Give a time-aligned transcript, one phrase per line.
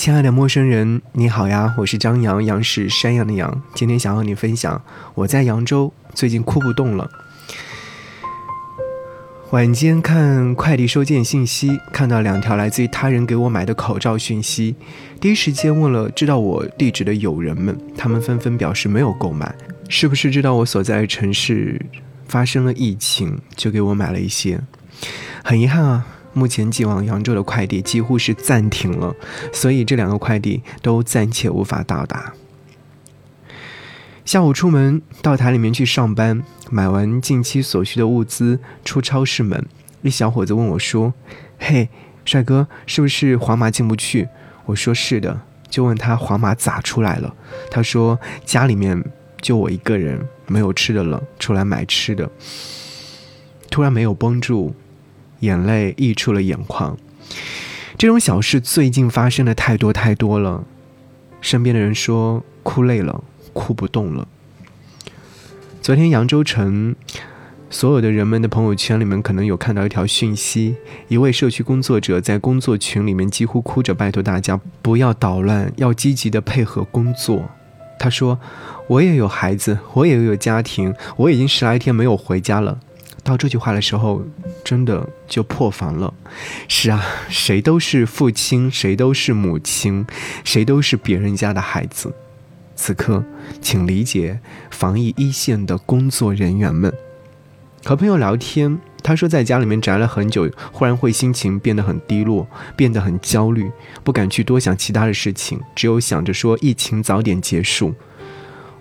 [0.00, 3.62] 亲爱的陌生人，你好呀，我是张扬，杨是山羊的羊。
[3.74, 4.82] 今天想和你分享，
[5.14, 7.10] 我在扬州最近哭不动了。
[9.50, 14.74] 晚间看快递收件信息，看到两条来自于他人给我买的口罩讯息，
[15.20, 19.54] 第一时间问了知道我地址的友人们，他们纷纷表示没有购买，
[19.90, 21.78] 是不是知道我所在城市
[22.26, 24.62] 发生了疫情，就给我买了一些？
[25.44, 26.06] 很遗憾啊。
[26.32, 29.14] 目前寄往扬州的快递几乎是暂停了，
[29.52, 32.34] 所以这两个快递都暂且无法到达。
[34.24, 39.66] 下午出门到台里面去上班，买完近期所需的物资，出超市门，
[40.02, 41.12] 一小伙子问我说
[41.58, 41.88] ：“嘿，
[42.24, 44.28] 帅哥，是不是黄码进不去？”
[44.66, 47.34] 我说：“是的。”就问他黄码咋出来了？
[47.70, 49.02] 他说：“家里面
[49.40, 52.30] 就我一个人，没有吃的了，出来买吃的。”
[53.70, 54.74] 突然没有绷住。
[55.40, 56.96] 眼泪溢出了眼眶，
[57.98, 60.64] 这种小事最近发生的太多太多了。
[61.40, 64.28] 身边的人说哭累了，哭不动了。
[65.80, 66.94] 昨天扬州城
[67.70, 70.76] 所有的人们的朋友圈里面，可能有看到一条讯息：
[71.08, 77.48] 一位社区工作者在工作群里面几乎哭着拜托大家不要捣乱，要积极的配合工作。
[77.98, 78.38] 他说
[78.88, 82.80] ：“我也有孩子，我也有家庭，我已经十来天没有回家了。”
[83.30, 84.24] 到这句话的时候，
[84.64, 86.12] 真的就破防了。
[86.66, 90.04] 是啊，谁都是父亲，谁都是母亲，
[90.42, 92.12] 谁都是别人家的孩子。
[92.74, 93.24] 此刻，
[93.62, 96.92] 请理解防疫一线的工作人员们。
[97.84, 103.70] 和朋友聊天，他说在家里面宅了很久，忽然会心情变得很低落，变得很焦虑，
[104.02, 107.94] 不敢去多想其他的事情，只有想着说疫情早点结束。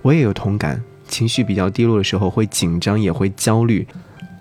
[0.00, 3.86] 我也有同感，情绪比较低落的时候会紧张，也会焦虑。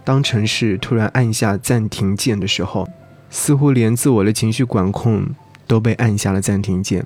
[0.07, 2.87] 当城市突然按下暂停键的时候，
[3.29, 5.27] 似乎连自我的情绪管控
[5.67, 7.05] 都被按下了暂停键。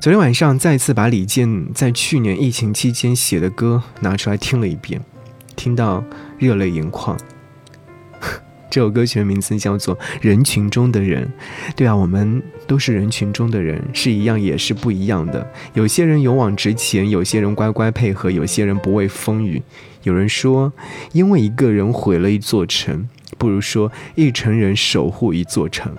[0.00, 5.02] 昨天晚上再次把李健在去年疫情期间写的歌拿出来听了一遍，
[5.54, 6.02] 听到
[6.38, 7.14] 热泪盈眶。
[8.68, 11.24] 这首歌曲的名字叫做《人群中的人》。
[11.74, 15.50] 对啊，我们都是人群中的人，是一样也是不一样的。
[15.74, 19.62] 有些人勇往直前，有些人乖乖配合，有些人不畏风雨。
[20.02, 20.72] 有人说，
[21.12, 25.92] 因为一个人毁了一座城，不如说一城人守护一座城。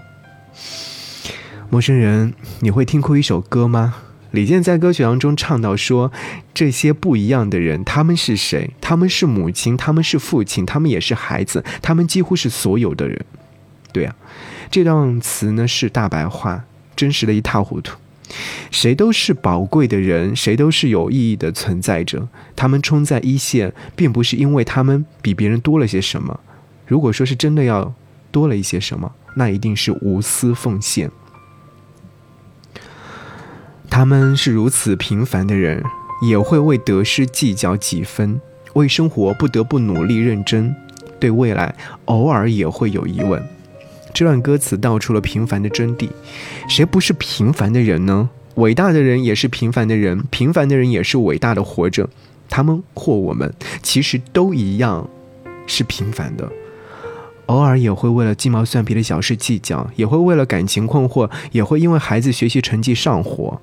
[1.69, 3.95] 陌生人，你会听哭一首歌吗？
[4.31, 6.11] 李健在歌曲当中唱到说
[6.53, 8.71] ：“这些不一样的人，他们是谁？
[8.81, 13.25] 他们是母亲，他们是父亲，他们也是孩子，他们几乎是所有的人。”
[13.93, 14.15] 对啊，
[14.69, 16.65] 这段词呢是大白话，
[16.95, 17.97] 真实的一塌糊涂。
[18.69, 22.27] 谁都是宝贵的人，谁都是有意义的存在着。
[22.57, 26.37] 他们冲在一线，并不是因为他们比别人多了些什么。
[26.85, 27.93] 如果说是真的要
[28.29, 31.09] 多了一些什么，那一定是无私奉献。
[33.97, 35.83] 他们是如此平凡的人，
[36.21, 38.39] 也会为得失计较几分，
[38.73, 40.71] 为生活不得不努力认真，
[41.19, 41.73] 对未来
[42.05, 43.43] 偶尔也会有疑问。
[44.13, 46.09] 这段歌词道出了平凡的真谛。
[46.69, 48.29] 谁不是平凡的人呢？
[48.57, 52.07] 伟大的人也是平凡的人，平凡的人也是伟大的活着。
[52.47, 55.09] 他们或我们，其实都一样，
[55.65, 56.47] 是平凡的。
[57.47, 63.59] 偶尔也会为了鸡毛蒜皮的小事计较，也会为了感情困惑，也会因为孩子学习成绩上火。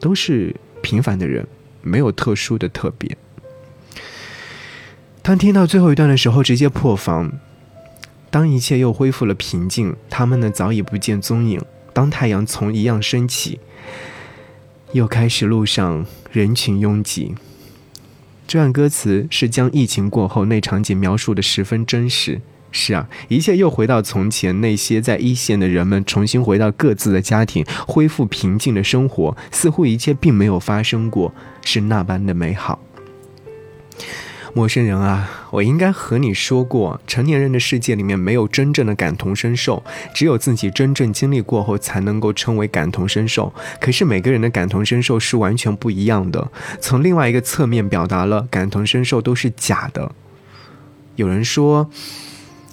[0.00, 1.46] 都是平凡的人，
[1.82, 3.16] 没有特殊的特别。
[5.22, 7.32] 当听到最后一段的时候，直接破防。
[8.30, 11.60] 当一切又恢复了平静，他们呢早已不见踪影。
[11.92, 13.58] 当太阳从一样升起，
[14.92, 17.34] 又开始路上人群拥挤。
[18.46, 22.40] 这段歌词是将疫情过后那场景描述的十分真实。
[22.78, 31.32] 是啊，一切又回到从前，那些在一线的人们重新回到各自的家庭，恢复平静的生活，似乎一切并没有发生过，
[31.64, 32.78] 是那般的美好。
[34.52, 39.82] 陌生人啊，我应该和你说过，成年人的世界里面没有真正的感同身受，
[40.14, 43.50] 只有自己真正经历过后才能够称为感同身受。
[43.80, 50.12] 可是每个人的感同身受是完全不一样的，从另外一个侧面表达了感同身受都是假的。
[51.14, 51.90] 有人说。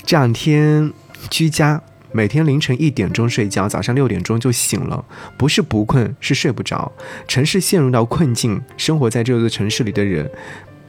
[0.05, 0.91] 这两天
[1.29, 5.03] 居家，每天凌晨一点钟睡觉，早上六点钟就醒了，
[5.37, 6.91] 不是不困，是睡不着。
[7.25, 10.29] 城市陷入到困境，生活在这座城市里的人，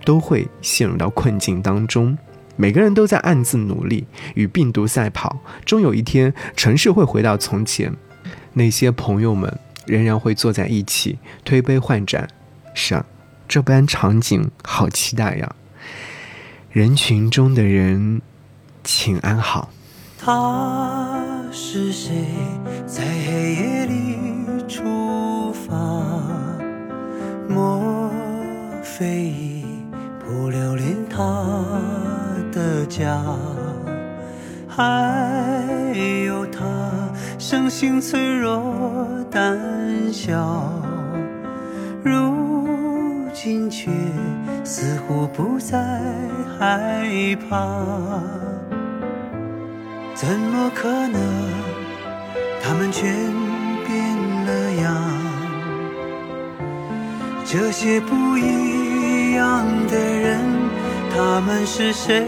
[0.05, 2.19] 都会陷入到困境当中。
[2.57, 5.41] 每个人都在暗自努力，与病毒赛跑。
[5.65, 7.93] 终有一天，城市会回到从前，
[8.53, 12.29] 那些朋友们仍然会坐在一起，推杯换盏。
[12.75, 13.07] 是啊，
[13.47, 15.55] 这般场景好期待呀！
[16.73, 18.21] 人群中的人。
[18.85, 19.69] 请安好。
[20.17, 21.21] 他
[21.51, 22.27] 是谁，
[22.87, 24.19] 在黑夜里
[24.69, 25.75] 出发？
[27.49, 28.11] 莫
[28.83, 29.65] 非已
[30.21, 31.19] 不留恋他
[32.53, 33.23] 的家？
[34.69, 35.95] 还
[36.27, 36.65] 有他，
[37.39, 39.59] 生性脆弱胆
[40.13, 40.73] 小，
[42.03, 43.91] 如今却
[44.65, 46.01] 似乎不再
[46.59, 47.79] 害怕。
[50.27, 51.21] 怎么可能？
[52.63, 53.13] 他们全
[53.87, 54.17] 变
[54.47, 54.95] 了样。
[57.45, 60.41] 这些不一样的人，
[61.15, 62.27] 他们是谁？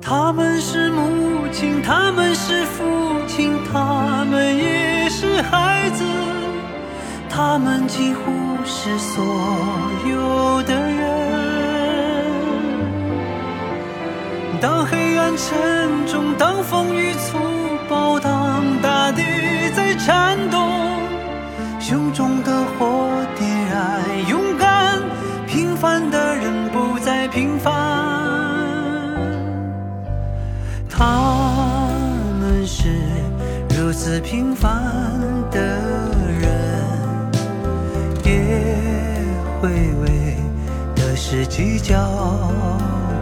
[0.00, 2.84] 他们是母亲，他们是父
[3.26, 6.04] 亲，他们也是孩子，
[7.28, 8.30] 他们几乎
[8.64, 9.24] 是所
[10.08, 10.81] 有的
[14.62, 17.36] 当黑暗沉重，当风雨粗
[17.88, 19.20] 暴，当大地
[19.74, 20.70] 在颤动。
[21.80, 25.02] 胸中的火点燃，勇敢
[25.48, 27.72] 平凡的人不再平凡。
[30.88, 31.88] 他
[32.40, 32.88] 们是
[33.76, 34.80] 如此平凡
[35.50, 35.58] 的
[36.40, 36.48] 人，
[38.24, 38.30] 也
[39.60, 39.70] 会
[40.04, 40.36] 为
[40.94, 41.98] 得失计较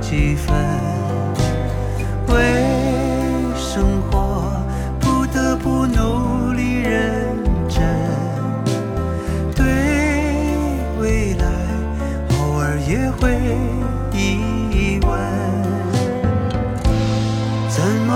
[0.03, 0.55] 几分，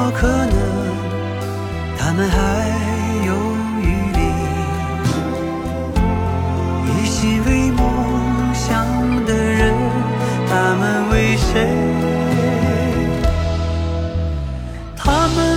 [0.04, 0.56] 么可能？
[1.96, 2.36] 他们还
[3.24, 3.32] 有
[3.80, 4.18] 余力，
[6.92, 7.82] 一心为梦
[8.52, 8.84] 想
[9.24, 9.72] 的人，
[10.46, 11.66] 他们为谁？
[14.94, 15.53] 他们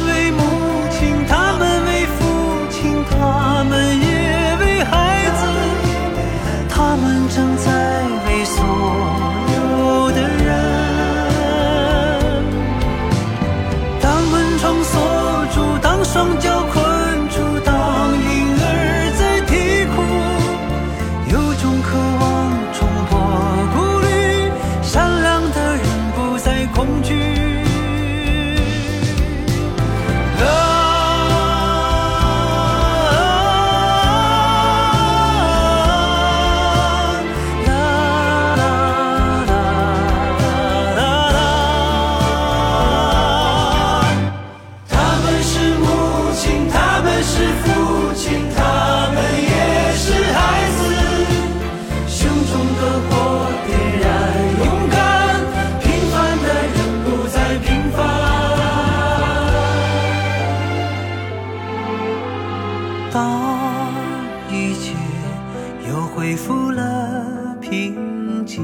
[66.38, 68.63] 复了平静，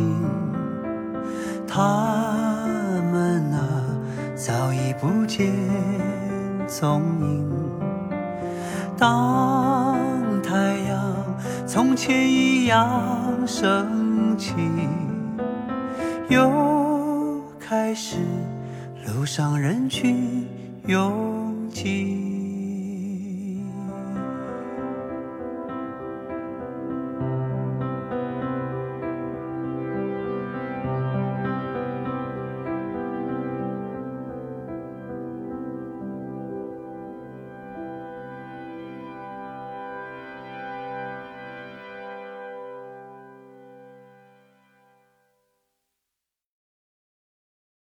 [1.68, 3.84] 他们啊，
[4.36, 5.52] 早已不见
[6.68, 7.52] 踪影。
[8.96, 9.98] 当
[10.44, 10.56] 太
[10.88, 11.36] 阳
[11.66, 14.54] 从前一样升起，
[16.30, 18.18] 又开始
[19.06, 20.48] 路上人群
[20.86, 22.33] 拥挤。